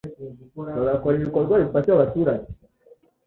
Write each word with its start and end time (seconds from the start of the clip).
bagakora 0.75 1.13
ibikorwa 1.17 1.53
bifasha 1.61 1.89
abaturage 1.93 2.47